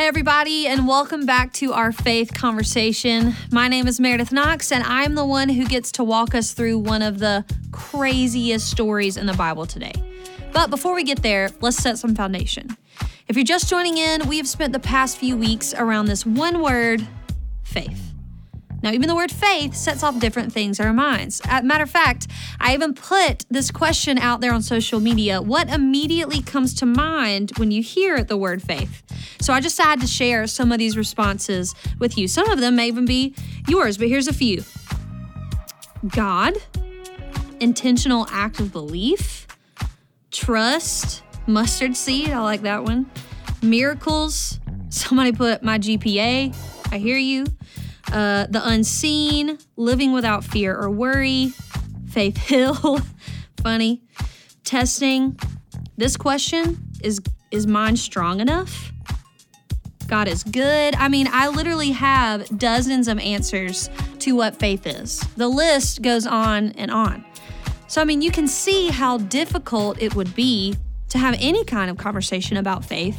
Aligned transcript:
Hey, 0.00 0.06
everybody, 0.06 0.66
and 0.66 0.88
welcome 0.88 1.26
back 1.26 1.52
to 1.52 1.74
our 1.74 1.92
faith 1.92 2.32
conversation. 2.32 3.34
My 3.52 3.68
name 3.68 3.86
is 3.86 4.00
Meredith 4.00 4.32
Knox, 4.32 4.72
and 4.72 4.82
I'm 4.82 5.14
the 5.14 5.26
one 5.26 5.50
who 5.50 5.66
gets 5.66 5.92
to 5.92 6.04
walk 6.04 6.34
us 6.34 6.54
through 6.54 6.78
one 6.78 7.02
of 7.02 7.18
the 7.18 7.44
craziest 7.70 8.70
stories 8.70 9.18
in 9.18 9.26
the 9.26 9.34
Bible 9.34 9.66
today. 9.66 9.92
But 10.54 10.70
before 10.70 10.94
we 10.94 11.04
get 11.04 11.22
there, 11.22 11.50
let's 11.60 11.76
set 11.76 11.98
some 11.98 12.14
foundation. 12.14 12.78
If 13.28 13.36
you're 13.36 13.44
just 13.44 13.68
joining 13.68 13.98
in, 13.98 14.26
we 14.26 14.38
have 14.38 14.48
spent 14.48 14.72
the 14.72 14.80
past 14.80 15.18
few 15.18 15.36
weeks 15.36 15.74
around 15.74 16.06
this 16.06 16.24
one 16.24 16.62
word 16.62 17.06
faith. 17.62 18.09
Now, 18.82 18.92
even 18.92 19.08
the 19.08 19.14
word 19.14 19.30
faith 19.30 19.74
sets 19.74 20.02
off 20.02 20.18
different 20.18 20.52
things 20.52 20.80
in 20.80 20.86
our 20.86 20.92
minds. 20.92 21.42
As 21.44 21.62
matter 21.62 21.84
of 21.84 21.90
fact, 21.90 22.28
I 22.58 22.72
even 22.74 22.94
put 22.94 23.44
this 23.50 23.70
question 23.70 24.16
out 24.18 24.40
there 24.40 24.54
on 24.54 24.62
social 24.62 25.00
media 25.00 25.42
What 25.42 25.68
immediately 25.68 26.40
comes 26.42 26.74
to 26.74 26.86
mind 26.86 27.52
when 27.56 27.70
you 27.70 27.82
hear 27.82 28.24
the 28.24 28.36
word 28.36 28.62
faith? 28.62 29.02
So 29.40 29.52
I 29.52 29.60
just 29.60 29.76
decided 29.76 30.00
to 30.02 30.06
share 30.06 30.46
some 30.46 30.72
of 30.72 30.78
these 30.78 30.96
responses 30.96 31.74
with 31.98 32.16
you. 32.16 32.26
Some 32.26 32.50
of 32.50 32.60
them 32.60 32.76
may 32.76 32.88
even 32.88 33.04
be 33.04 33.34
yours, 33.68 33.98
but 33.98 34.08
here's 34.08 34.28
a 34.28 34.32
few 34.32 34.64
God, 36.08 36.54
intentional 37.60 38.26
act 38.30 38.60
of 38.60 38.72
belief, 38.72 39.46
trust, 40.30 41.22
mustard 41.46 41.96
seed, 41.96 42.30
I 42.30 42.40
like 42.40 42.62
that 42.62 42.84
one, 42.84 43.10
miracles. 43.62 44.58
Somebody 44.88 45.32
put 45.32 45.62
my 45.62 45.78
GPA, 45.78 46.54
I 46.90 46.98
hear 46.98 47.16
you 47.16 47.44
uh, 48.12 48.46
the 48.48 48.60
unseen, 48.62 49.58
living 49.76 50.12
without 50.12 50.44
fear 50.44 50.76
or 50.76 50.90
worry, 50.90 51.52
Faith 52.10 52.36
Hill, 52.36 53.00
funny, 53.62 54.02
testing. 54.64 55.38
This 55.96 56.16
question 56.16 56.78
is 57.02 57.20
is 57.50 57.66
mine 57.66 57.96
strong 57.96 58.40
enough? 58.40 58.92
God 60.06 60.28
is 60.28 60.42
good. 60.42 60.94
I 60.96 61.08
mean, 61.08 61.28
I 61.30 61.48
literally 61.48 61.92
have 61.92 62.58
dozens 62.58 63.06
of 63.06 63.18
answers 63.18 63.90
to 64.20 64.34
what 64.34 64.56
faith 64.56 64.86
is. 64.86 65.20
The 65.36 65.48
list 65.48 66.02
goes 66.02 66.26
on 66.26 66.72
and 66.72 66.90
on. 66.90 67.24
So, 67.86 68.00
I 68.00 68.04
mean, 68.04 68.22
you 68.22 68.30
can 68.30 68.48
see 68.48 68.88
how 68.88 69.18
difficult 69.18 70.00
it 70.02 70.14
would 70.14 70.34
be 70.34 70.76
to 71.10 71.18
have 71.18 71.36
any 71.40 71.64
kind 71.64 71.90
of 71.90 71.96
conversation 71.96 72.56
about 72.56 72.84
faith 72.84 73.18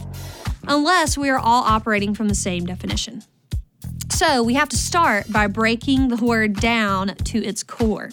unless 0.67 1.17
we 1.17 1.29
are 1.29 1.39
all 1.39 1.63
operating 1.63 2.13
from 2.13 2.27
the 2.27 2.35
same 2.35 2.65
definition. 2.65 3.23
So 4.21 4.43
we 4.43 4.53
have 4.53 4.69
to 4.69 4.77
start 4.77 5.31
by 5.31 5.47
breaking 5.47 6.09
the 6.09 6.23
word 6.23 6.53
down 6.53 7.15
to 7.15 7.43
its 7.43 7.63
core. 7.63 8.11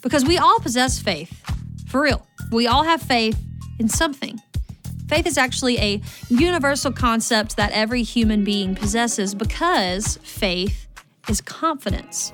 Because 0.00 0.24
we 0.24 0.38
all 0.38 0.58
possess 0.58 0.98
faith. 0.98 1.38
For 1.86 2.00
real. 2.00 2.26
We 2.50 2.66
all 2.66 2.84
have 2.84 3.02
faith 3.02 3.38
in 3.78 3.90
something. 3.90 4.40
Faith 5.06 5.26
is 5.26 5.36
actually 5.36 5.78
a 5.78 6.00
universal 6.30 6.92
concept 6.92 7.58
that 7.58 7.72
every 7.72 8.02
human 8.02 8.42
being 8.42 8.74
possesses 8.74 9.34
because 9.34 10.16
faith 10.22 10.86
is 11.28 11.42
confidence. 11.42 12.32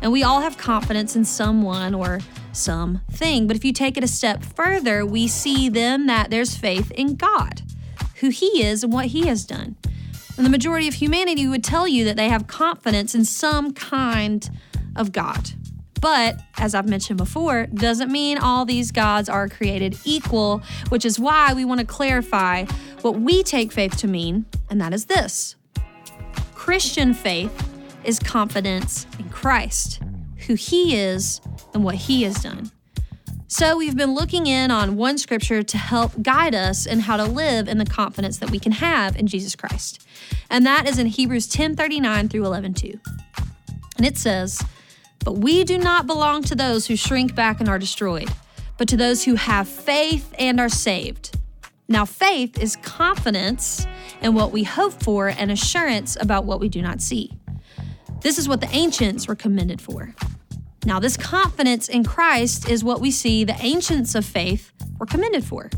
And 0.00 0.12
we 0.12 0.22
all 0.22 0.40
have 0.40 0.56
confidence 0.56 1.16
in 1.16 1.24
someone 1.24 1.92
or 1.92 2.20
something. 2.52 3.48
But 3.48 3.56
if 3.56 3.64
you 3.64 3.72
take 3.72 3.96
it 3.96 4.04
a 4.04 4.08
step 4.08 4.44
further, 4.44 5.04
we 5.04 5.26
see 5.26 5.68
then 5.68 6.06
that 6.06 6.30
there's 6.30 6.56
faith 6.56 6.92
in 6.92 7.16
God, 7.16 7.62
who 8.20 8.28
He 8.28 8.62
is 8.64 8.84
and 8.84 8.92
what 8.92 9.06
He 9.06 9.26
has 9.26 9.44
done. 9.44 9.74
And 10.36 10.44
the 10.44 10.50
majority 10.50 10.88
of 10.88 10.94
humanity 10.94 11.46
would 11.46 11.62
tell 11.62 11.86
you 11.86 12.04
that 12.06 12.16
they 12.16 12.28
have 12.28 12.46
confidence 12.46 13.14
in 13.14 13.24
some 13.24 13.72
kind 13.72 14.48
of 14.96 15.12
God. 15.12 15.50
But 16.00 16.40
as 16.58 16.74
I've 16.74 16.88
mentioned 16.88 17.16
before, 17.16 17.66
doesn't 17.66 18.12
mean 18.12 18.36
all 18.36 18.64
these 18.64 18.90
gods 18.90 19.28
are 19.28 19.48
created 19.48 19.96
equal, 20.04 20.62
which 20.90 21.04
is 21.04 21.18
why 21.18 21.54
we 21.54 21.64
want 21.64 21.80
to 21.80 21.86
clarify 21.86 22.64
what 23.00 23.20
we 23.20 23.42
take 23.42 23.72
faith 23.72 23.96
to 23.98 24.06
mean, 24.06 24.44
and 24.68 24.80
that 24.80 24.92
is 24.92 25.06
this 25.06 25.56
Christian 26.54 27.14
faith 27.14 27.70
is 28.04 28.18
confidence 28.18 29.06
in 29.18 29.28
Christ, 29.30 30.02
who 30.46 30.54
He 30.54 30.96
is, 30.96 31.40
and 31.72 31.84
what 31.84 31.94
He 31.94 32.24
has 32.24 32.42
done. 32.42 32.70
So, 33.46 33.76
we've 33.76 33.96
been 33.96 34.14
looking 34.14 34.46
in 34.46 34.70
on 34.70 34.96
one 34.96 35.18
scripture 35.18 35.62
to 35.62 35.76
help 35.76 36.22
guide 36.22 36.54
us 36.54 36.86
in 36.86 37.00
how 37.00 37.18
to 37.18 37.24
live 37.24 37.68
in 37.68 37.76
the 37.76 37.84
confidence 37.84 38.38
that 38.38 38.50
we 38.50 38.58
can 38.58 38.72
have 38.72 39.16
in 39.16 39.26
Jesus 39.26 39.54
Christ. 39.54 40.04
And 40.48 40.64
that 40.64 40.88
is 40.88 40.98
in 40.98 41.06
Hebrews 41.06 41.46
10 41.48 41.76
39 41.76 42.30
through 42.30 42.46
11 42.46 42.72
2. 42.72 43.00
And 43.98 44.06
it 44.06 44.16
says, 44.16 44.62
But 45.24 45.38
we 45.38 45.62
do 45.62 45.76
not 45.76 46.06
belong 46.06 46.42
to 46.44 46.54
those 46.54 46.86
who 46.86 46.96
shrink 46.96 47.34
back 47.34 47.60
and 47.60 47.68
are 47.68 47.78
destroyed, 47.78 48.30
but 48.78 48.88
to 48.88 48.96
those 48.96 49.24
who 49.24 49.34
have 49.34 49.68
faith 49.68 50.34
and 50.38 50.58
are 50.58 50.70
saved. 50.70 51.36
Now, 51.86 52.06
faith 52.06 52.58
is 52.58 52.76
confidence 52.76 53.86
in 54.22 54.34
what 54.34 54.52
we 54.52 54.62
hope 54.62 55.02
for 55.02 55.28
and 55.28 55.50
assurance 55.50 56.16
about 56.18 56.46
what 56.46 56.60
we 56.60 56.70
do 56.70 56.80
not 56.80 57.02
see. 57.02 57.30
This 58.22 58.38
is 58.38 58.48
what 58.48 58.62
the 58.62 58.70
ancients 58.70 59.28
were 59.28 59.34
commended 59.34 59.82
for. 59.82 60.14
Now, 60.84 61.00
this 61.00 61.16
confidence 61.16 61.88
in 61.88 62.04
Christ 62.04 62.68
is 62.68 62.84
what 62.84 63.00
we 63.00 63.10
see 63.10 63.44
the 63.44 63.56
ancients 63.60 64.14
of 64.14 64.24
faith 64.24 64.72
were 64.98 65.06
commended 65.06 65.44
for. 65.44 65.70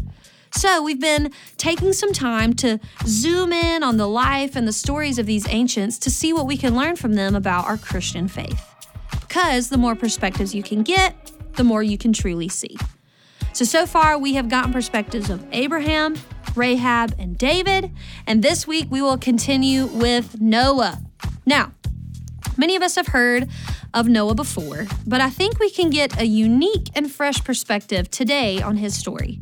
So, 0.54 0.82
we've 0.82 1.00
been 1.00 1.32
taking 1.58 1.92
some 1.92 2.12
time 2.12 2.54
to 2.54 2.80
zoom 3.04 3.52
in 3.52 3.82
on 3.82 3.98
the 3.98 4.08
life 4.08 4.56
and 4.56 4.66
the 4.66 4.72
stories 4.72 5.18
of 5.18 5.26
these 5.26 5.46
ancients 5.48 5.98
to 5.98 6.10
see 6.10 6.32
what 6.32 6.46
we 6.46 6.56
can 6.56 6.74
learn 6.74 6.96
from 6.96 7.14
them 7.14 7.34
about 7.34 7.66
our 7.66 7.76
Christian 7.76 8.26
faith. 8.26 8.64
Because 9.20 9.68
the 9.68 9.78
more 9.78 9.94
perspectives 9.94 10.54
you 10.54 10.62
can 10.62 10.82
get, 10.82 11.30
the 11.56 11.64
more 11.64 11.82
you 11.82 11.98
can 11.98 12.12
truly 12.12 12.48
see. 12.48 12.76
So, 13.52 13.64
so 13.64 13.86
far, 13.86 14.18
we 14.18 14.34
have 14.34 14.48
gotten 14.48 14.72
perspectives 14.72 15.30
of 15.30 15.44
Abraham, 15.52 16.14
Rahab, 16.54 17.14
and 17.18 17.36
David. 17.36 17.90
And 18.26 18.42
this 18.42 18.66
week, 18.66 18.86
we 18.90 19.02
will 19.02 19.18
continue 19.18 19.86
with 19.86 20.40
Noah. 20.40 21.02
Now, 21.44 21.72
many 22.56 22.76
of 22.76 22.82
us 22.82 22.96
have 22.96 23.08
heard 23.08 23.48
of 23.96 24.06
Noah 24.08 24.34
before, 24.34 24.86
but 25.06 25.22
I 25.22 25.30
think 25.30 25.58
we 25.58 25.70
can 25.70 25.88
get 25.88 26.20
a 26.20 26.26
unique 26.26 26.90
and 26.94 27.10
fresh 27.10 27.42
perspective 27.42 28.10
today 28.10 28.60
on 28.60 28.76
his 28.76 28.94
story, 28.94 29.40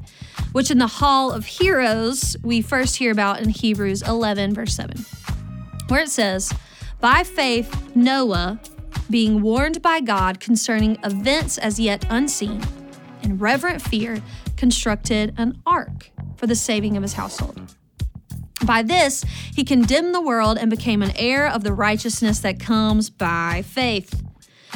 which 0.53 0.71
in 0.71 0.79
the 0.79 0.87
Hall 0.87 1.33
of 1.33 1.45
Heroes 1.45 2.37
we 2.45 2.63
first 2.63 2.95
hear 2.97 3.11
about 3.11 3.41
in 3.41 3.49
Hebrews 3.49 4.03
11, 4.03 4.55
verse 4.55 4.77
7, 4.77 5.05
where 5.89 6.03
it 6.03 6.09
says, 6.09 6.53
By 7.01 7.25
faith, 7.25 7.97
Noah, 7.97 8.61
being 9.11 9.43
warned 9.43 9.83
by 9.83 10.01
God 10.01 10.39
concerning 10.39 10.99
events 11.03 11.59
as 11.59 11.81
yet 11.81 12.07
unseen, 12.09 12.63
in 13.23 13.39
reverent 13.39 13.83
fear, 13.83 14.23
constructed 14.57 15.35
an 15.37 15.61
ark 15.67 16.13
for 16.37 16.47
the 16.47 16.55
saving 16.55 16.97
of 16.97 17.03
his 17.03 17.15
household. 17.15 17.61
By 18.65 18.83
this, 18.83 19.25
he 19.55 19.65
condemned 19.65 20.15
the 20.15 20.21
world 20.21 20.59
and 20.59 20.71
became 20.71 21.03
an 21.03 21.13
heir 21.17 21.49
of 21.49 21.65
the 21.65 21.73
righteousness 21.73 22.39
that 22.39 22.61
comes 22.61 23.11
by 23.11 23.63
faith. 23.63 24.24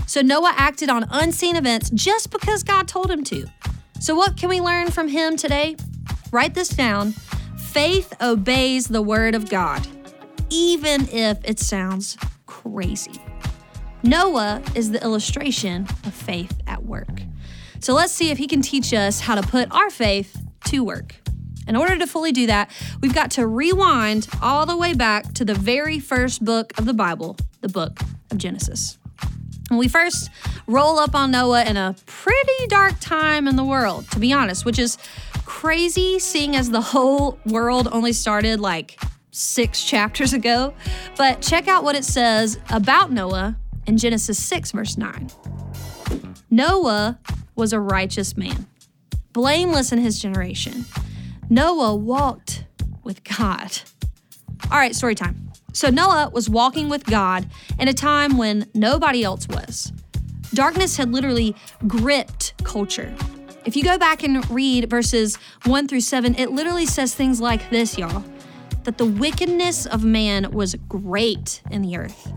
So 0.08 0.22
Noah 0.22 0.54
acted 0.56 0.88
on 0.88 1.04
unseen 1.10 1.54
events 1.54 1.90
just 1.90 2.30
because 2.30 2.62
God 2.62 2.88
told 2.88 3.10
him 3.10 3.22
to. 3.24 3.46
So, 4.00 4.14
what 4.14 4.38
can 4.38 4.48
we 4.48 4.58
learn 4.58 4.90
from 4.90 5.06
him 5.06 5.36
today? 5.36 5.76
Write 6.32 6.54
this 6.54 6.70
down. 6.70 7.12
Faith 7.58 8.14
obeys 8.22 8.88
the 8.88 9.02
word 9.02 9.34
of 9.34 9.50
God, 9.50 9.86
even 10.48 11.06
if 11.10 11.38
it 11.44 11.58
sounds 11.58 12.16
crazy. 12.46 13.20
Noah 14.02 14.62
is 14.74 14.90
the 14.92 15.02
illustration 15.02 15.86
of 16.04 16.14
faith 16.14 16.58
at 16.66 16.86
work. 16.86 17.20
So, 17.80 17.92
let's 17.92 18.12
see 18.12 18.30
if 18.30 18.38
he 18.38 18.46
can 18.46 18.62
teach 18.62 18.94
us 18.94 19.20
how 19.20 19.34
to 19.34 19.42
put 19.42 19.70
our 19.72 19.90
faith 19.90 20.40
to 20.68 20.82
work. 20.82 21.16
In 21.66 21.76
order 21.76 21.98
to 21.98 22.06
fully 22.06 22.32
do 22.32 22.46
that, 22.46 22.70
we've 23.02 23.14
got 23.14 23.32
to 23.32 23.46
rewind 23.46 24.26
all 24.40 24.64
the 24.64 24.76
way 24.76 24.94
back 24.94 25.34
to 25.34 25.44
the 25.44 25.54
very 25.54 25.98
first 25.98 26.42
book 26.42 26.72
of 26.78 26.86
the 26.86 26.94
Bible, 26.94 27.36
the 27.60 27.68
book 27.68 28.00
of 28.30 28.38
Genesis. 28.38 28.96
We 29.70 29.88
first 29.88 30.30
roll 30.66 30.98
up 30.98 31.14
on 31.14 31.30
Noah 31.30 31.64
in 31.64 31.76
a 31.76 31.94
pretty 32.06 32.66
dark 32.68 32.94
time 33.00 33.46
in 33.46 33.56
the 33.56 33.64
world, 33.64 34.10
to 34.12 34.18
be 34.18 34.32
honest, 34.32 34.64
which 34.64 34.78
is 34.78 34.96
crazy 35.44 36.18
seeing 36.18 36.56
as 36.56 36.70
the 36.70 36.80
whole 36.80 37.38
world 37.44 37.88
only 37.92 38.12
started 38.12 38.60
like 38.60 38.98
six 39.30 39.84
chapters 39.86 40.32
ago. 40.32 40.74
But 41.16 41.42
check 41.42 41.68
out 41.68 41.84
what 41.84 41.96
it 41.96 42.04
says 42.04 42.58
about 42.70 43.12
Noah 43.12 43.58
in 43.86 43.98
Genesis 43.98 44.42
6, 44.42 44.72
verse 44.72 44.96
9. 44.96 45.30
Noah 46.50 47.18
was 47.54 47.72
a 47.72 47.80
righteous 47.80 48.36
man, 48.36 48.66
blameless 49.32 49.92
in 49.92 49.98
his 49.98 50.20
generation. 50.20 50.86
Noah 51.50 51.94
walked 51.94 52.64
with 53.02 53.22
God. 53.24 53.80
All 54.70 54.78
right, 54.78 54.94
story 54.94 55.14
time. 55.14 55.47
So 55.72 55.90
Noah 55.90 56.30
was 56.32 56.48
walking 56.48 56.88
with 56.88 57.04
God 57.04 57.48
in 57.78 57.88
a 57.88 57.94
time 57.94 58.36
when 58.36 58.68
nobody 58.74 59.22
else 59.22 59.46
was. 59.48 59.92
Darkness 60.54 60.96
had 60.96 61.12
literally 61.12 61.54
gripped 61.86 62.54
culture. 62.64 63.14
If 63.64 63.76
you 63.76 63.84
go 63.84 63.98
back 63.98 64.22
and 64.22 64.48
read 64.50 64.88
verses 64.88 65.36
1 65.66 65.88
through 65.88 66.00
7, 66.00 66.34
it 66.36 66.50
literally 66.50 66.86
says 66.86 67.14
things 67.14 67.40
like 67.40 67.68
this, 67.70 67.98
y'all 67.98 68.24
that 68.88 68.96
the 68.96 69.04
wickedness 69.04 69.84
of 69.84 70.02
man 70.02 70.50
was 70.50 70.74
great 70.88 71.60
in 71.70 71.82
the 71.82 71.94
earth, 71.94 72.32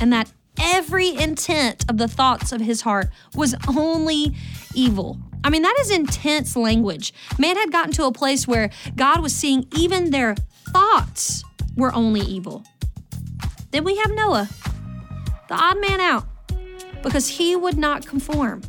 and 0.00 0.12
that 0.12 0.30
every 0.60 1.08
intent 1.08 1.84
of 1.90 1.98
the 1.98 2.06
thoughts 2.06 2.52
of 2.52 2.60
his 2.60 2.82
heart 2.82 3.08
was 3.34 3.56
only 3.66 4.32
evil. 4.76 5.18
I 5.42 5.50
mean, 5.50 5.62
that 5.62 5.76
is 5.80 5.90
intense 5.90 6.54
language. 6.54 7.12
Man 7.36 7.56
had 7.56 7.72
gotten 7.72 7.90
to 7.94 8.04
a 8.04 8.12
place 8.12 8.46
where 8.46 8.70
God 8.94 9.20
was 9.20 9.34
seeing 9.34 9.66
even 9.76 10.10
their 10.10 10.36
thoughts 10.68 11.42
were 11.78 11.94
only 11.94 12.20
evil. 12.20 12.64
Then 13.70 13.84
we 13.84 13.96
have 13.96 14.10
Noah, 14.10 14.48
the 15.48 15.54
odd 15.54 15.80
man 15.80 16.00
out, 16.00 16.26
because 17.02 17.28
he 17.28 17.56
would 17.56 17.78
not 17.78 18.06
conform. 18.06 18.62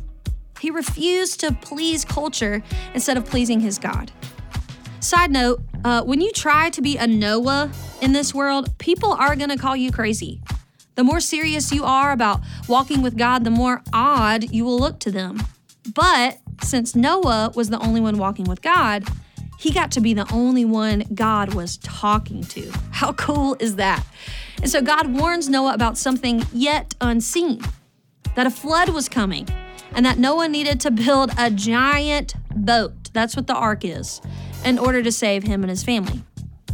He 0.60 0.70
refused 0.70 1.40
to 1.40 1.52
please 1.52 2.04
culture 2.04 2.62
instead 2.94 3.16
of 3.16 3.24
pleasing 3.26 3.60
his 3.60 3.78
God. 3.78 4.12
Side 5.00 5.30
note 5.30 5.60
uh, 5.84 6.02
when 6.04 6.20
you 6.20 6.30
try 6.30 6.70
to 6.70 6.82
be 6.82 6.96
a 6.98 7.06
Noah 7.06 7.70
in 8.00 8.12
this 8.12 8.34
world, 8.34 8.78
people 8.78 9.12
are 9.12 9.34
going 9.34 9.48
to 9.50 9.56
call 9.56 9.74
you 9.74 9.90
crazy. 9.90 10.40
The 10.94 11.04
more 11.04 11.20
serious 11.20 11.72
you 11.72 11.84
are 11.84 12.12
about 12.12 12.42
walking 12.68 13.00
with 13.00 13.16
God, 13.16 13.44
the 13.44 13.50
more 13.50 13.82
odd 13.92 14.52
you 14.52 14.64
will 14.64 14.78
look 14.78 15.00
to 15.00 15.10
them. 15.10 15.42
But 15.94 16.38
since 16.62 16.94
Noah 16.94 17.52
was 17.54 17.70
the 17.70 17.78
only 17.78 18.02
one 18.02 18.18
walking 18.18 18.44
with 18.44 18.60
God, 18.60 19.08
he 19.60 19.70
got 19.72 19.90
to 19.92 20.00
be 20.00 20.14
the 20.14 20.26
only 20.32 20.64
one 20.64 21.04
God 21.12 21.52
was 21.52 21.76
talking 21.76 22.42
to. 22.44 22.72
How 22.92 23.12
cool 23.12 23.58
is 23.60 23.76
that? 23.76 24.02
And 24.62 24.70
so 24.70 24.80
God 24.80 25.12
warns 25.12 25.50
Noah 25.50 25.74
about 25.74 25.98
something 25.98 26.46
yet 26.50 26.94
unseen 26.98 27.60
that 28.36 28.46
a 28.46 28.50
flood 28.50 28.88
was 28.88 29.06
coming 29.06 29.46
and 29.92 30.06
that 30.06 30.18
Noah 30.18 30.48
needed 30.48 30.80
to 30.80 30.90
build 30.90 31.32
a 31.36 31.50
giant 31.50 32.36
boat. 32.56 33.12
That's 33.12 33.36
what 33.36 33.48
the 33.48 33.54
ark 33.54 33.84
is, 33.84 34.22
in 34.64 34.78
order 34.78 35.02
to 35.02 35.12
save 35.12 35.42
him 35.42 35.62
and 35.62 35.68
his 35.68 35.84
family. 35.84 36.22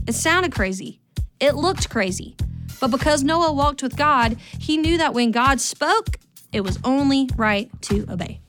It 0.07 0.15
sounded 0.15 0.53
crazy. 0.53 1.01
It 1.41 1.57
looked 1.57 1.91
crazy. 1.91 2.37
But 2.81 2.93
because 2.93 3.25
Noah 3.25 3.53
walked 3.53 3.83
with 3.83 3.97
God, 3.97 4.37
he 4.61 4.77
knew 4.77 4.97
that 4.99 5.13
when 5.13 5.33
God 5.33 5.61
spoke, 5.61 6.19
it 6.53 6.61
was 6.61 6.79
only 6.85 7.29
right 7.37 7.69
to 7.83 8.07
obey. 8.09 8.41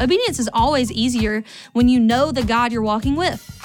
Obedience 0.00 0.40
is 0.40 0.48
always 0.52 0.90
easier 0.90 1.44
when 1.72 1.88
you 1.88 2.00
know 2.00 2.32
the 2.32 2.42
God 2.42 2.72
you're 2.72 2.82
walking 2.82 3.14
with. 3.14 3.58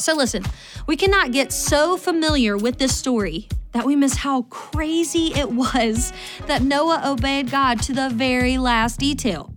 So 0.00 0.14
listen, 0.14 0.44
we 0.86 0.96
cannot 0.96 1.32
get 1.32 1.52
so 1.52 1.96
familiar 1.96 2.56
with 2.56 2.78
this 2.78 2.96
story 2.96 3.48
that 3.72 3.84
we 3.84 3.96
miss 3.96 4.14
how 4.14 4.42
crazy 4.42 5.32
it 5.34 5.50
was 5.50 6.12
that 6.46 6.62
Noah 6.62 7.02
obeyed 7.04 7.50
God 7.50 7.82
to 7.82 7.92
the 7.92 8.08
very 8.08 8.58
last 8.58 9.00
detail. 9.00 9.52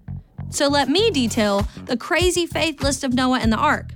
So 0.49 0.67
let 0.67 0.89
me 0.89 1.11
detail 1.11 1.67
the 1.85 1.95
crazy 1.95 2.45
faith 2.45 2.83
list 2.83 3.03
of 3.03 3.13
Noah 3.13 3.39
and 3.39 3.53
the 3.53 3.57
ark. 3.57 3.91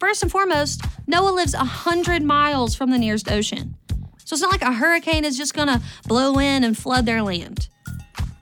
First 0.00 0.22
and 0.22 0.30
foremost, 0.32 0.82
Noah 1.06 1.30
lives 1.30 1.54
100 1.54 2.22
miles 2.22 2.74
from 2.74 2.90
the 2.90 2.98
nearest 2.98 3.30
ocean. 3.30 3.76
So 4.24 4.34
it's 4.34 4.42
not 4.42 4.52
like 4.52 4.62
a 4.62 4.72
hurricane 4.72 5.24
is 5.24 5.36
just 5.36 5.54
gonna 5.54 5.82
blow 6.06 6.38
in 6.38 6.62
and 6.62 6.78
flood 6.78 7.04
their 7.04 7.22
land. 7.22 7.68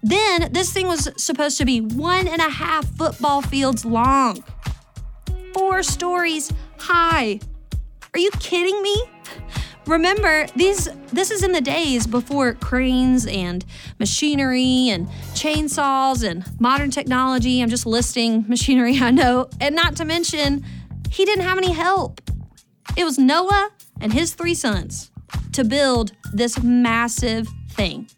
Then 0.02 0.52
this 0.52 0.72
thing 0.72 0.86
was 0.86 1.08
supposed 1.16 1.58
to 1.58 1.64
be 1.64 1.80
one 1.80 2.28
and 2.28 2.40
a 2.40 2.48
half 2.48 2.86
football 2.96 3.42
fields 3.42 3.84
long, 3.84 4.44
four 5.54 5.82
stories 5.82 6.52
high. 6.78 7.40
Are 8.14 8.20
you 8.20 8.30
kidding 8.38 8.80
me? 8.82 9.02
Remember, 9.86 10.46
these 10.56 10.88
this 11.12 11.30
is 11.30 11.44
in 11.44 11.52
the 11.52 11.60
days 11.60 12.08
before 12.08 12.54
cranes 12.54 13.24
and 13.26 13.64
machinery 14.00 14.88
and 14.88 15.06
chainsaws 15.34 16.28
and 16.28 16.44
modern 16.60 16.90
technology. 16.90 17.62
I'm 17.62 17.68
just 17.68 17.86
listing 17.86 18.44
machinery 18.48 18.98
I 18.98 19.12
know, 19.12 19.48
and 19.60 19.76
not 19.76 19.94
to 19.96 20.04
mention, 20.04 20.64
he 21.10 21.24
didn't 21.24 21.44
have 21.44 21.58
any 21.58 21.72
help. 21.72 22.20
It 22.96 23.04
was 23.04 23.18
Noah 23.18 23.70
and 24.00 24.12
his 24.12 24.34
three 24.34 24.54
sons 24.54 25.12
to 25.52 25.62
build 25.62 26.10
this 26.32 26.60
massive 26.62 27.46
thing, 27.70 28.08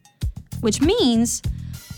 which 0.61 0.81
means 0.81 1.43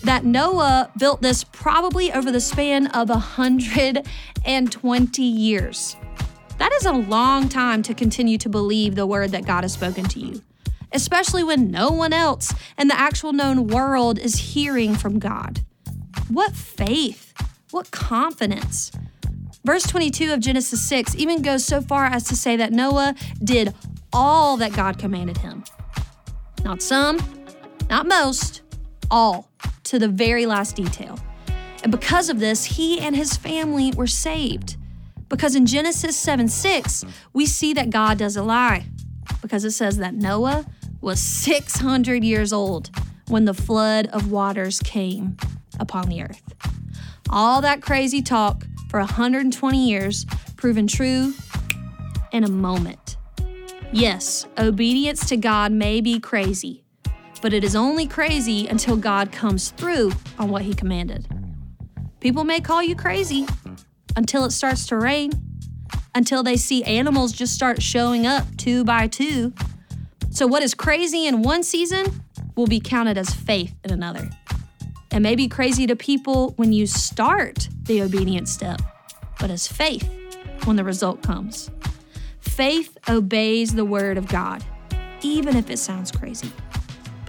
that 0.03 0.25
Noah 0.25 0.91
built 0.99 1.23
this 1.23 1.45
probably 1.45 2.13
over 2.13 2.33
the 2.33 2.41
span 2.41 2.89
of 2.89 3.09
120 3.09 5.23
years. 5.23 5.97
That 6.61 6.75
is 6.75 6.85
a 6.85 6.93
long 6.93 7.49
time 7.49 7.83
to 7.85 7.95
continue 7.95 8.37
to 8.37 8.51
believe 8.51 8.95
the 8.95 9.07
word 9.07 9.31
that 9.31 9.47
God 9.47 9.65
has 9.65 9.73
spoken 9.73 10.05
to 10.05 10.21
you, 10.21 10.43
especially 10.93 11.43
when 11.43 11.71
no 11.71 11.91
one 11.91 12.13
else 12.13 12.53
in 12.77 12.89
the 12.89 13.01
actual 13.01 13.33
known 13.33 13.67
world 13.69 14.19
is 14.19 14.53
hearing 14.53 14.95
from 14.95 15.19
God. 15.19 15.65
What 16.29 16.53
faith! 16.53 17.33
What 17.71 17.91
confidence! 17.91 18.93
Verse 19.65 19.85
22 19.85 20.35
of 20.35 20.41
Genesis 20.41 20.87
6 20.87 21.17
even 21.17 21.41
goes 21.41 21.65
so 21.65 21.81
far 21.81 22.05
as 22.05 22.25
to 22.25 22.37
say 22.37 22.57
that 22.57 22.73
Noah 22.73 23.15
did 23.43 23.75
all 24.13 24.59
that 24.59 24.75
God 24.75 24.99
commanded 24.99 25.39
him. 25.39 25.65
Not 26.63 26.83
some, 26.83 27.19
not 27.89 28.07
most, 28.07 28.61
all, 29.11 29.51
to 29.85 29.99
the 29.99 30.09
very 30.09 30.45
last 30.45 30.77
detail. 30.77 31.19
And 31.83 31.91
because 31.91 32.29
of 32.29 32.39
this, 32.39 32.67
he 32.67 33.01
and 33.01 33.17
his 33.17 33.35
family 33.39 33.93
were 33.93 34.07
saved. 34.07 34.77
Because 35.31 35.55
in 35.55 35.65
Genesis 35.65 36.17
7 36.19 36.49
6, 36.49 37.07
we 37.33 37.47
see 37.47 37.73
that 37.73 37.89
God 37.89 38.19
doesn't 38.19 38.47
lie. 38.47 38.85
Because 39.41 39.65
it 39.65 39.71
says 39.71 39.97
that 39.97 40.13
Noah 40.13 40.67
was 41.01 41.19
600 41.21 42.23
years 42.23 42.53
old 42.53 42.91
when 43.29 43.47
the 43.47 43.55
flood 43.55 44.09
of 44.09 44.31
waters 44.31 44.81
came 44.81 45.39
upon 45.79 46.09
the 46.09 46.23
earth. 46.23 46.43
All 47.31 47.63
that 47.63 47.81
crazy 47.81 48.21
talk 48.21 48.65
for 48.91 48.99
120 48.99 49.89
years 49.89 50.27
proven 50.57 50.87
true 50.87 51.33
in 52.33 52.45
a 52.45 52.51
moment. 52.51 53.17
Yes, 53.93 54.47
obedience 54.59 55.29
to 55.29 55.37
God 55.37 55.73
may 55.73 56.01
be 56.01 56.19
crazy, 56.19 56.83
but 57.41 57.53
it 57.53 57.63
is 57.63 57.77
only 57.77 58.07
crazy 58.07 58.67
until 58.67 58.97
God 58.97 59.33
comes 59.33 59.71
through 59.71 60.13
on 60.39 60.51
what 60.51 60.63
He 60.63 60.75
commanded. 60.75 61.27
People 62.19 62.45
may 62.45 62.61
call 62.61 62.83
you 62.83 62.95
crazy 62.95 63.47
until 64.17 64.45
it 64.45 64.51
starts 64.51 64.87
to 64.89 64.97
rain, 64.97 65.33
until 66.15 66.43
they 66.43 66.57
see 66.57 66.83
animals 66.85 67.33
just 67.33 67.55
start 67.55 67.83
showing 67.83 68.27
up 68.27 68.45
two 68.57 68.85
by 68.85 69.07
two. 69.07 69.53
So, 70.31 70.47
what 70.47 70.63
is 70.63 70.75
crazy 70.75 71.27
in 71.27 71.43
one 71.43 71.63
season 71.63 72.23
will 72.57 72.67
be 72.67 72.81
counted 72.81 73.17
as 73.17 73.33
faith 73.33 73.75
in 73.85 73.93
another. 73.93 74.31
It 75.13 75.21
may 75.21 75.35
be 75.35 75.49
crazy 75.49 75.87
to 75.87 75.97
people 75.97 76.53
when 76.57 76.73
you 76.73 76.87
start 76.87 77.69
the 77.85 78.03
obedient 78.03 78.49
step, 78.49 78.81
but 79.41 79.51
as 79.51 79.67
faith 79.67 80.09
when 80.65 80.77
the 80.77 80.85
result 80.85 81.23
comes. 81.23 81.71
Faith 82.41 82.97
obeys 83.09 83.75
the 83.75 83.85
word 83.85 84.19
of 84.19 84.29
God, 84.29 84.65
even 85.23 85.57
if 85.57 85.71
it 85.71 85.79
sounds 85.79 86.13
crazy. 86.13 86.53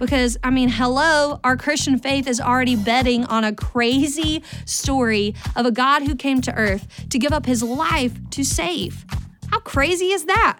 Because, 0.02 0.36
I 0.42 0.50
mean, 0.50 0.68
hello, 0.68 1.38
our 1.44 1.56
Christian 1.56 1.96
faith 1.96 2.26
is 2.26 2.40
already 2.40 2.74
betting 2.74 3.24
on 3.26 3.44
a 3.44 3.54
crazy 3.54 4.42
story 4.64 5.36
of 5.54 5.64
a 5.64 5.70
God 5.70 6.02
who 6.02 6.16
came 6.16 6.40
to 6.40 6.52
earth 6.56 7.06
to 7.10 7.20
give 7.20 7.32
up 7.32 7.46
his 7.46 7.62
life 7.62 8.12
to 8.30 8.42
save. 8.42 9.04
How 9.52 9.60
crazy 9.60 10.06
is 10.06 10.24
that? 10.24 10.58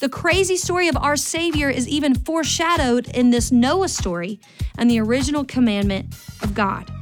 The 0.00 0.10
crazy 0.10 0.58
story 0.58 0.88
of 0.88 0.96
our 0.98 1.16
Savior 1.16 1.70
is 1.70 1.88
even 1.88 2.14
foreshadowed 2.14 3.08
in 3.08 3.30
this 3.30 3.50
Noah 3.50 3.88
story 3.88 4.40
and 4.76 4.90
the 4.90 5.00
original 5.00 5.46
commandment 5.46 6.14
of 6.42 6.52
God. 6.52 6.92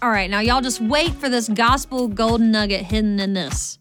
All 0.00 0.10
right, 0.10 0.30
now 0.30 0.38
y'all 0.38 0.60
just 0.60 0.80
wait 0.80 1.12
for 1.14 1.28
this 1.28 1.48
gospel 1.48 2.06
golden 2.06 2.52
nugget 2.52 2.82
hidden 2.82 3.18
in 3.18 3.34
this. 3.34 3.80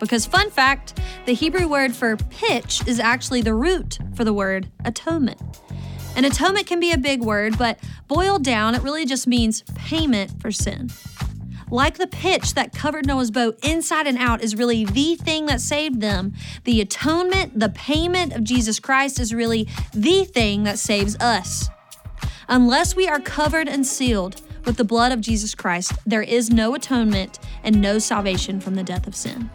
Because, 0.00 0.24
fun 0.24 0.50
fact, 0.50 0.98
the 1.26 1.34
Hebrew 1.34 1.68
word 1.68 1.94
for 1.94 2.16
pitch 2.16 2.80
is 2.88 2.98
actually 2.98 3.42
the 3.42 3.52
root 3.52 3.98
for 4.14 4.24
the 4.24 4.32
word 4.32 4.70
atonement. 4.86 5.38
And 6.16 6.26
atonement 6.26 6.66
can 6.66 6.80
be 6.80 6.92
a 6.92 6.98
big 6.98 7.22
word, 7.22 7.58
but 7.58 7.78
boiled 8.08 8.42
down, 8.42 8.74
it 8.74 8.82
really 8.82 9.04
just 9.04 9.26
means 9.26 9.62
payment 9.74 10.40
for 10.40 10.50
sin. 10.50 10.90
Like 11.70 11.98
the 11.98 12.06
pitch 12.06 12.54
that 12.54 12.72
covered 12.72 13.06
Noah's 13.06 13.30
boat 13.30 13.58
inside 13.62 14.06
and 14.06 14.16
out 14.16 14.42
is 14.42 14.56
really 14.56 14.84
the 14.84 15.16
thing 15.16 15.46
that 15.46 15.60
saved 15.60 16.00
them, 16.00 16.32
the 16.64 16.80
atonement, 16.80 17.58
the 17.58 17.68
payment 17.68 18.32
of 18.32 18.44
Jesus 18.44 18.80
Christ 18.80 19.20
is 19.20 19.34
really 19.34 19.68
the 19.92 20.24
thing 20.24 20.62
that 20.64 20.78
saves 20.78 21.16
us. 21.16 21.68
Unless 22.48 22.96
we 22.96 23.08
are 23.08 23.20
covered 23.20 23.68
and 23.68 23.84
sealed 23.86 24.40
with 24.64 24.76
the 24.76 24.84
blood 24.84 25.12
of 25.12 25.20
Jesus 25.20 25.54
Christ, 25.54 25.92
there 26.06 26.22
is 26.22 26.50
no 26.50 26.74
atonement 26.74 27.40
and 27.62 27.82
no 27.82 27.98
salvation 27.98 28.60
from 28.60 28.74
the 28.74 28.84
death 28.84 29.06
of 29.06 29.16
sin. 29.16 29.50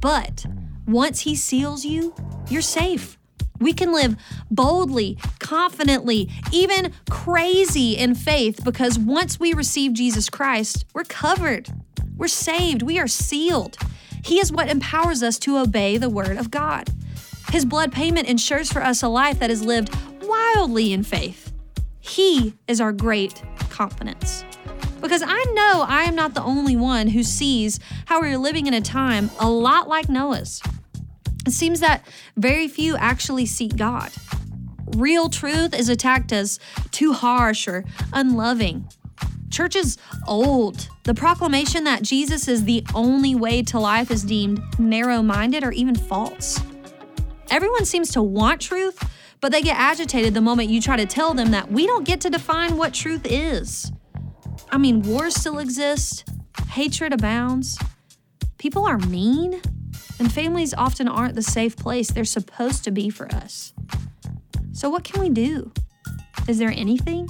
But 0.00 0.46
once 0.86 1.20
He 1.20 1.34
seals 1.34 1.84
you, 1.84 2.14
you're 2.48 2.62
safe. 2.62 3.18
We 3.60 3.72
can 3.72 3.92
live 3.92 4.16
boldly, 4.50 5.18
confidently, 5.38 6.30
even 6.52 6.92
crazy 7.10 7.96
in 7.96 8.14
faith 8.14 8.64
because 8.64 8.98
once 8.98 9.38
we 9.38 9.52
receive 9.52 9.92
Jesus 9.92 10.28
Christ, 10.28 10.84
we're 10.92 11.04
covered. 11.04 11.68
We're 12.16 12.28
saved. 12.28 12.82
We 12.82 12.98
are 12.98 13.08
sealed. 13.08 13.76
He 14.24 14.40
is 14.40 14.50
what 14.50 14.68
empowers 14.68 15.22
us 15.22 15.38
to 15.40 15.58
obey 15.58 15.98
the 15.98 16.10
word 16.10 16.36
of 16.36 16.50
God. 16.50 16.88
His 17.50 17.64
blood 17.64 17.92
payment 17.92 18.26
ensures 18.28 18.72
for 18.72 18.82
us 18.82 19.02
a 19.02 19.08
life 19.08 19.38
that 19.38 19.50
is 19.50 19.64
lived 19.64 19.94
wildly 20.22 20.92
in 20.92 21.02
faith. 21.02 21.52
He 22.00 22.54
is 22.66 22.80
our 22.80 22.92
great 22.92 23.42
confidence. 23.70 24.44
Because 25.00 25.22
I 25.22 25.44
know 25.52 25.84
I 25.86 26.04
am 26.04 26.14
not 26.14 26.34
the 26.34 26.42
only 26.42 26.76
one 26.76 27.08
who 27.08 27.22
sees 27.22 27.78
how 28.06 28.20
we're 28.20 28.38
living 28.38 28.66
in 28.66 28.74
a 28.74 28.80
time 28.80 29.30
a 29.38 29.48
lot 29.48 29.86
like 29.88 30.08
Noah's. 30.08 30.62
It 31.46 31.52
seems 31.52 31.80
that 31.80 32.06
very 32.36 32.68
few 32.68 32.96
actually 32.96 33.46
seek 33.46 33.76
God. 33.76 34.10
Real 34.96 35.28
truth 35.28 35.74
is 35.74 35.88
attacked 35.88 36.32
as 36.32 36.58
too 36.90 37.12
harsh 37.12 37.68
or 37.68 37.84
unloving. 38.12 38.88
Church 39.50 39.76
is 39.76 39.98
old. 40.26 40.88
The 41.04 41.14
proclamation 41.14 41.84
that 41.84 42.02
Jesus 42.02 42.48
is 42.48 42.64
the 42.64 42.84
only 42.94 43.34
way 43.34 43.62
to 43.62 43.78
life 43.78 44.10
is 44.10 44.22
deemed 44.22 44.60
narrow 44.78 45.22
minded 45.22 45.62
or 45.62 45.70
even 45.72 45.94
false. 45.94 46.60
Everyone 47.50 47.84
seems 47.84 48.10
to 48.12 48.22
want 48.22 48.60
truth, 48.60 48.98
but 49.40 49.52
they 49.52 49.62
get 49.62 49.76
agitated 49.76 50.34
the 50.34 50.40
moment 50.40 50.70
you 50.70 50.80
try 50.80 50.96
to 50.96 51.06
tell 51.06 51.34
them 51.34 51.50
that 51.52 51.70
we 51.70 51.86
don't 51.86 52.04
get 52.04 52.20
to 52.22 52.30
define 52.30 52.76
what 52.76 52.94
truth 52.94 53.26
is. 53.30 53.92
I 54.70 54.78
mean, 54.78 55.02
wars 55.02 55.34
still 55.36 55.58
exist, 55.58 56.28
hatred 56.68 57.12
abounds, 57.12 57.78
people 58.58 58.86
are 58.86 58.98
mean, 58.98 59.60
and 60.24 60.32
families 60.32 60.72
often 60.72 61.06
aren't 61.06 61.34
the 61.34 61.42
safe 61.42 61.76
place 61.76 62.10
they're 62.10 62.24
supposed 62.24 62.82
to 62.84 62.90
be 62.90 63.10
for 63.10 63.30
us. 63.34 63.74
So, 64.72 64.88
what 64.88 65.04
can 65.04 65.20
we 65.20 65.28
do? 65.28 65.70
Is 66.48 66.56
there 66.56 66.70
anything? 66.70 67.28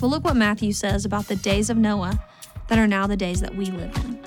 Well, 0.00 0.10
look 0.10 0.24
what 0.24 0.34
Matthew 0.34 0.72
says 0.72 1.04
about 1.04 1.28
the 1.28 1.36
days 1.36 1.70
of 1.70 1.76
Noah 1.76 2.24
that 2.66 2.80
are 2.80 2.88
now 2.88 3.06
the 3.06 3.16
days 3.16 3.40
that 3.42 3.54
we 3.54 3.66
live 3.66 3.94
in. 4.04 4.18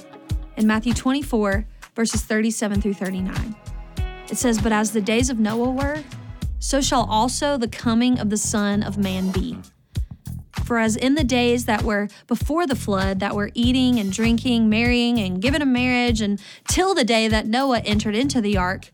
In 0.56 0.68
Matthew 0.68 0.94
24, 0.94 1.66
verses 1.98 2.22
37 2.22 2.82
through 2.82 2.94
39, 2.94 3.56
it 4.32 4.38
says, 4.38 4.62
But 4.62 4.72
as 4.72 4.94
the 4.94 5.02
days 5.02 5.30
of 5.30 5.38
Noah 5.38 5.72
were, 5.72 6.02
so 6.60 6.80
shall 6.80 7.04
also 7.10 7.58
the 7.58 7.68
coming 7.68 8.20
of 8.20 8.30
the 8.30 8.38
Son 8.38 8.82
of 8.84 8.98
Man 8.98 9.32
be. 9.32 9.58
For 10.66 10.78
as 10.80 10.96
in 10.96 11.16
the 11.16 11.24
days 11.24 11.66
that 11.66 11.84
were 11.84 12.08
before 12.28 12.66
the 12.66 12.76
flood, 12.76 13.20
that 13.20 13.36
were 13.36 13.52
eating 13.54 14.00
and 14.00 14.12
drinking, 14.12 14.70
marrying 14.70 15.20
and 15.20 15.42
giving 15.42 15.62
a 15.62 15.66
marriage, 15.66 16.22
and 16.22 16.42
till 16.68 16.96
the 16.96 17.04
day 17.04 17.28
that 17.28 17.46
Noah 17.48 17.80
entered 17.80 18.16
into 18.16 18.40
the 18.40 18.58
ark, 18.58 18.92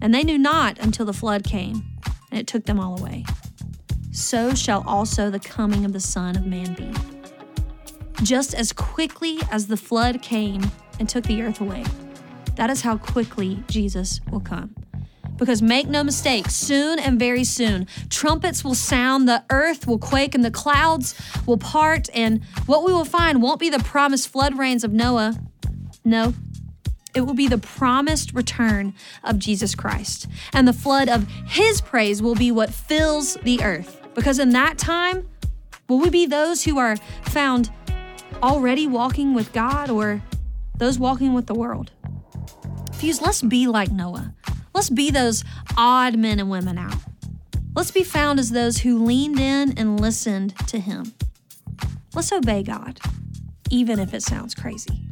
and 0.00 0.14
they 0.14 0.22
knew 0.22 0.38
not 0.38 0.78
until 0.78 1.06
the 1.06 1.12
flood 1.12 1.42
came, 1.44 1.82
and 2.30 2.40
it 2.40 2.46
took 2.46 2.64
them 2.66 2.78
all 2.78 2.98
away. 3.00 3.24
So 4.12 4.54
shall 4.54 4.84
also 4.86 5.30
the 5.30 5.40
coming 5.40 5.84
of 5.84 5.92
the 5.92 6.00
Son 6.00 6.36
of 6.36 6.46
Man 6.46 6.74
be. 6.74 6.92
Just 8.22 8.54
as 8.54 8.72
quickly 8.72 9.38
as 9.50 9.66
the 9.66 9.76
flood 9.76 10.22
came 10.22 10.62
and 10.98 11.08
took 11.08 11.24
the 11.24 11.42
earth 11.42 11.60
away, 11.60 11.84
that 12.56 12.70
is 12.70 12.82
how 12.82 12.98
quickly 12.98 13.62
Jesus 13.66 14.20
will 14.30 14.40
come. 14.40 14.74
Because 15.40 15.62
make 15.62 15.88
no 15.88 16.04
mistake, 16.04 16.50
soon 16.50 17.00
and 17.00 17.18
very 17.18 17.44
soon, 17.44 17.88
trumpets 18.10 18.62
will 18.62 18.76
sound, 18.76 19.26
the 19.26 19.42
earth 19.50 19.86
will 19.86 19.98
quake, 19.98 20.34
and 20.36 20.44
the 20.44 20.50
clouds 20.50 21.14
will 21.46 21.56
part, 21.56 22.08
and 22.14 22.44
what 22.66 22.84
we 22.84 22.92
will 22.92 23.06
find 23.06 23.42
won't 23.42 23.58
be 23.58 23.70
the 23.70 23.80
promised 23.80 24.28
flood 24.28 24.56
rains 24.56 24.84
of 24.84 24.92
Noah. 24.92 25.40
No, 26.04 26.34
it 27.14 27.22
will 27.22 27.34
be 27.34 27.48
the 27.48 27.58
promised 27.58 28.34
return 28.34 28.94
of 29.24 29.38
Jesus 29.38 29.74
Christ. 29.74 30.28
And 30.52 30.68
the 30.68 30.72
flood 30.72 31.08
of 31.08 31.26
his 31.46 31.80
praise 31.80 32.22
will 32.22 32.34
be 32.34 32.52
what 32.52 32.70
fills 32.70 33.34
the 33.42 33.62
earth. 33.62 34.00
Because 34.14 34.38
in 34.38 34.50
that 34.50 34.78
time, 34.78 35.26
will 35.88 35.98
we 35.98 36.10
be 36.10 36.26
those 36.26 36.64
who 36.64 36.78
are 36.78 36.96
found 37.22 37.70
already 38.42 38.86
walking 38.86 39.34
with 39.34 39.52
God 39.52 39.90
or 39.90 40.22
those 40.76 40.98
walking 40.98 41.32
with 41.32 41.46
the 41.46 41.54
world? 41.54 41.90
Fuse, 42.92 43.22
let's 43.22 43.40
be 43.40 43.66
like 43.66 43.90
Noah. 43.90 44.34
Let's 44.74 44.90
be 44.90 45.10
those 45.10 45.44
odd 45.76 46.16
men 46.16 46.38
and 46.40 46.50
women 46.50 46.78
out. 46.78 46.96
Let's 47.74 47.90
be 47.90 48.02
found 48.02 48.38
as 48.38 48.50
those 48.50 48.78
who 48.78 49.04
leaned 49.04 49.38
in 49.38 49.78
and 49.78 50.00
listened 50.00 50.54
to 50.68 50.78
Him. 50.78 51.14
Let's 52.14 52.32
obey 52.32 52.62
God, 52.62 53.00
even 53.70 53.98
if 53.98 54.12
it 54.12 54.22
sounds 54.22 54.54
crazy. 54.54 55.09